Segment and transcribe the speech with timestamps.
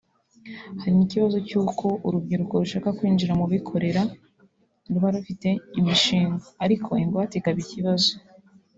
[0.81, 4.01] hari n’ikibazo cy’uko urubyiruko rushaka kwinjira mu bikorera
[4.91, 8.11] ruba rufite imishinga ariko ingwate ikaba ikibazo